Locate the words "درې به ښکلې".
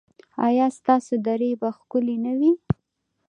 1.27-2.15